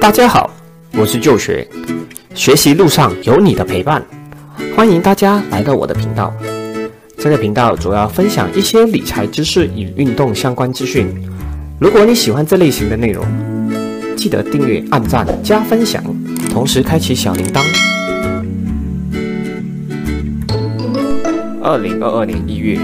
[0.00, 0.50] 大家好，
[0.94, 1.68] 我是旧学，
[2.34, 4.02] 学习路上有你的陪伴，
[4.74, 6.32] 欢迎大家来到我的频道。
[7.18, 11.06] 这个频道主要分享一些理财知识与运动相关资讯。
[11.78, 13.22] 如果你喜欢这类型的内容，
[14.16, 16.02] 记得订阅、按赞、加分享，
[16.50, 17.60] 同时开启小铃铛。
[21.62, 22.78] 二零二二年一月，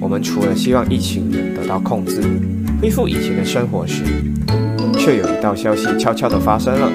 [0.00, 2.22] 我们除了希望疫情能得到控制，
[2.80, 4.02] 恢复以前的生活时，
[5.04, 6.88] 却有一道消息悄悄地发生了。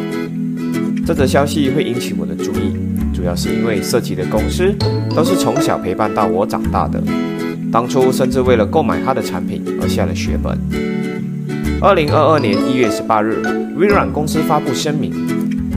[1.05, 2.73] 这则消息会引起我的注意，
[3.13, 4.73] 主要是因为涉及的公司
[5.13, 7.04] 都是从小陪伴到我长大的，
[7.69, 10.57] 当初甚至为了购买它的产品而下了血本。
[11.82, 13.43] 二零二二年一月十八日，
[13.75, 15.11] 微软公司发布声明，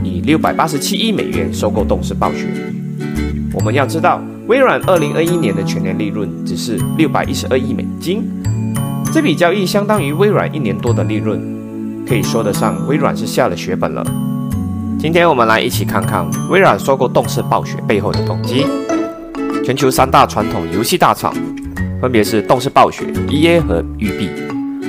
[0.01, 2.47] 以六百八十七亿美元收购动视暴雪。
[3.53, 8.23] 我们要知道，微软二零二一年的全年利润只是六百一十二亿美金，
[9.13, 11.50] 这笔交易相当于微软一年多的利润。
[12.11, 14.05] 可以说得上，微软是下了血本了。
[14.99, 18.65] 今天我们来一起看看微软收购动视暴雪背后的动机。
[19.63, 21.33] 全球三大传统游戏大厂，
[22.01, 24.29] 分别是动视暴雪、EA 和育碧。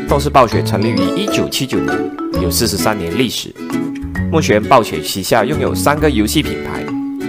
[0.08, 2.10] 动视暴雪成立于1979年，
[2.42, 3.54] 有43年历史。
[4.32, 6.84] 目前暴雪旗下拥有三个游戏品牌：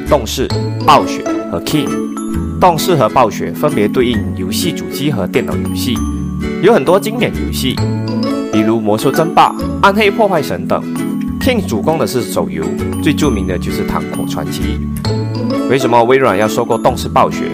[0.09, 0.47] 动视、
[0.87, 1.87] 暴雪和 King。
[2.59, 5.95] 动视和暴雪分别对应游戏主机和电脑游戏，
[6.63, 7.75] 有很多经典游戏。
[8.95, 9.49] 《魔兽争霸》
[9.81, 10.79] 《暗黑破坏神》等
[11.41, 12.63] ，King 主攻的是手游，
[13.01, 14.77] 最著名的就是《糖果传奇》。
[15.67, 17.45] 为什么微软要收购动视暴雪？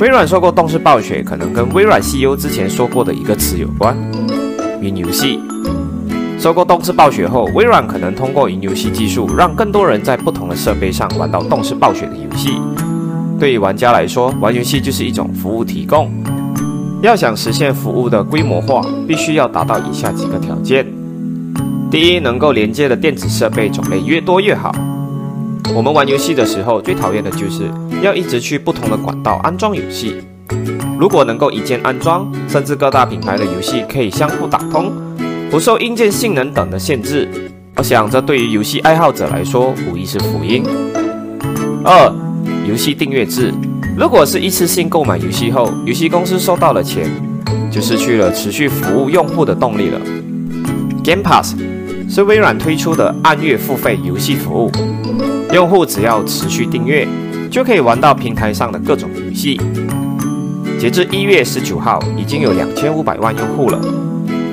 [0.00, 3.96] 微软收购动视暴雪，可能跟微软 CEO 之前说过的一个词有关：
[4.82, 5.40] 云游戏。
[6.38, 12.60] 收购动视暴雪后，微软可能通过云游戏技术，让更多人在不同的设备上玩到动视暴雪的游戏。
[13.40, 16.12] 对于玩家来说，玩游戏就是一种服务提供。
[17.04, 20.86] 要想实现服务的规模化，必须要达到以下几个条件：
[21.90, 24.74] 第一，能够连接的电子设备种类越多越好。
[25.74, 27.70] 我们玩游戏的时候，最讨厌的就是
[28.02, 30.16] 要一直去不同的管道安装游戏。
[30.98, 34.90] 如果能够一键安装，甚至各大品牌的游戏可以相互打通，
[35.50, 37.28] 不受硬件性能等的限制，
[37.76, 40.62] 我想这对于游戏爱好者来说无疑是福音。
[41.84, 42.10] 二，
[42.66, 43.52] 游戏订阅制。
[43.96, 47.08] 如果是一次性购买游戏后，游戏公司收到了钱，
[47.70, 50.00] 就失去了持续服务用户的动力了。
[51.04, 51.54] Game Pass
[52.08, 54.72] 是微软推出的按月付费游戏服务，
[55.52, 57.06] 用户只要持续订阅，
[57.48, 59.60] 就可以玩到平台上的各种游戏。
[60.76, 63.80] 截至一月十九号，已经有两千五百万用户了。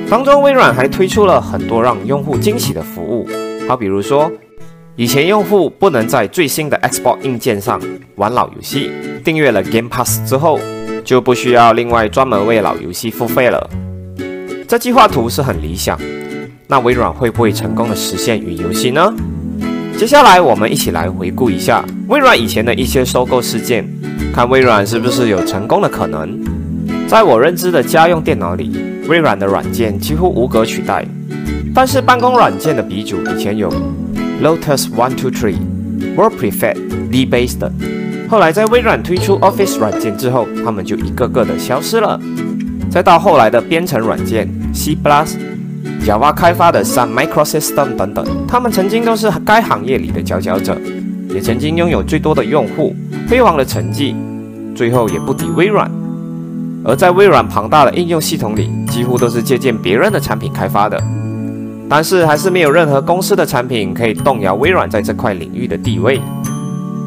[0.08, 3.28] 当中，微软还推出了很多让用户惊喜的服务，
[3.68, 4.32] 好比如说。
[5.02, 7.82] 以前用户不能在最新的 Xbox 硬件上
[8.18, 8.92] 玩老游戏，
[9.24, 10.60] 订阅了 Game Pass 之后，
[11.04, 13.68] 就不需要另外专门为老游戏付费了。
[14.68, 16.00] 这计划图是很理想，
[16.68, 19.12] 那微软会不会成功的实现云游戏呢？
[19.98, 23.84] 接下来我们一起来回顾一下微软以前的一些收购事件，
[24.32, 26.40] 看微软是不是有成功的可能。
[27.08, 28.72] 在我认知的家用电脑里，
[29.08, 31.04] 微软的软件几乎无可取代，
[31.74, 33.68] 但是办公软件的鼻祖以前有。
[34.42, 35.58] Lotus One Two Three、
[36.18, 36.78] WordPrefect、
[37.12, 37.72] Debased，
[38.28, 42.20] 后来在微软推出 Office 软件之后，他们就一个个的消失了。
[42.90, 44.98] 再到后来的编程软件 C++、
[46.04, 50.76] Java 开发的 Sun Microsystem 等等，他们曾经都是该行业里的佼佼者，
[51.30, 52.96] 也曾经拥有最多的用户、
[53.30, 54.16] 辉煌的成绩，
[54.76, 55.90] 最后也不敌微软。
[56.84, 61.00] 而在微软庞大的应用系统里，几乎都是借鉴别人的产品开发的。
[61.94, 66.22] 但是还是没有任何公司的产品可以动摇微软在这块领域的地位。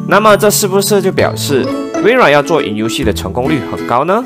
[0.06, 1.64] 那么这是不是就表示
[2.04, 4.22] 微软要做云游戏的成功率很高呢？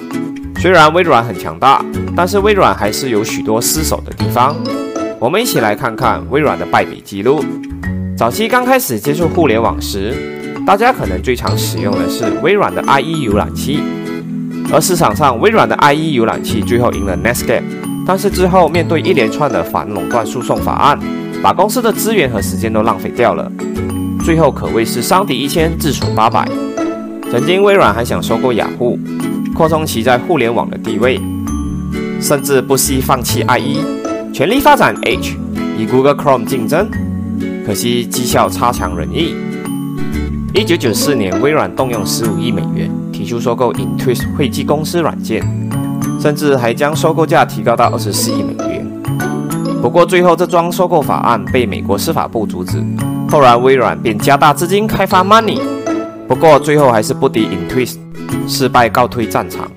[0.60, 1.80] 虽然微软很强大，
[2.16, 4.56] 但是微软还是有许多失手的地方。
[5.20, 7.40] 我们一起来看看微软的败笔记录。
[8.16, 10.12] 早期刚开始接触互联网时，
[10.66, 13.80] 大家可能最常使用的是微软的 IE 浏览器，
[14.72, 17.62] 而市场上微软的 IE 浏览器最后赢了 Netscape。
[18.08, 20.98] 但是之后面对一连串的反垄断诉讼法案，
[21.42, 23.52] 把公司的资源和时间都浪费掉了，
[24.24, 26.48] 最后可谓是伤敌一千自损八百。
[27.30, 28.98] 曾经微软还想收购雅虎，
[29.54, 31.20] 扩充其在互联网的地位，
[32.18, 33.76] 甚至不惜放弃 IE，
[34.32, 35.36] 全力发展 H，
[35.76, 36.88] 与 Google Chrome 竞争。
[37.66, 39.34] 可惜绩效差强人意。
[40.54, 45.67] 一九九四年，微软动用十五亿美元提出收购 Intune 会计公司软件。
[46.18, 48.86] 甚至还将收购价提高到二十四亿美元。
[49.80, 52.82] 不过最后这桩收购法案被美国司法部阻止。
[53.30, 55.60] 后来微软便加大资金开发 Money，
[56.26, 57.94] 不过最后还是不敌 Intune，
[58.48, 59.70] 失败告退战场。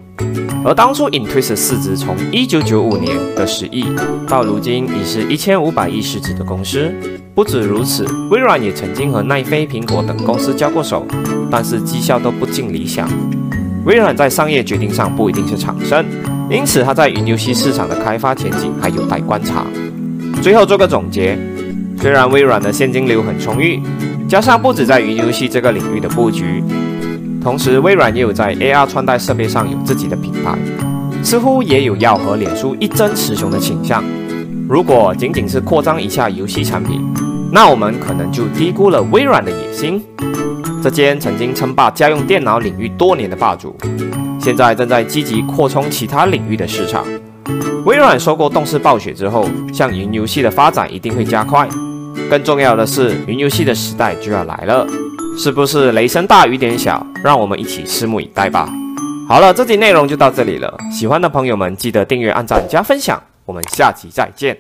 [0.64, 3.84] 而当初 Intuit 市值从一九九五年的十亿，
[4.28, 6.94] 到如今已是一千五百亿市值的公司。
[7.34, 11.04] 不止如此，微软也曾经和奈飞、苹果等公司交过手，
[11.50, 13.10] 但是绩效都不尽理想。
[13.86, 16.06] 微软在商业决定上不一定是长胜，
[16.50, 19.66] 因此它在云游戏市场的开发前景还有待观察。
[20.42, 21.38] 最后做个总结，
[21.98, 23.82] 虽然微软的现金流很充裕，
[24.28, 26.64] 加上不止在云游戏这个领域的布局。
[27.42, 30.58] 同时，微软也有在 AR 穿戴设备上有自己的品牌，
[31.24, 34.04] 似乎也有要和脸书一争雌雄的倾向。
[34.70, 37.02] 如果仅仅是扩张一下游戏产品，
[37.52, 40.04] 那我们可能就低估了微软的野心。
[40.84, 43.76] 这间曾经称霸家用电脑领域多年的霸主，
[44.42, 47.06] 现在正在积极扩充其他领域的市场。
[47.86, 51.68] 微软收购动视暴雪之后，像云游戏的发展一定会加快。
[52.30, 54.88] 更重要的是，云游戏的时代就要来了。
[55.38, 57.06] 是不是雷声大雨点小？
[57.24, 58.68] 让我们一起拭目以待吧。
[59.30, 60.78] 好了，这集内容就到这里了。
[60.92, 63.22] 喜欢的朋友们记得订阅、按赞、加分享。
[63.46, 64.58] 我们下集再见。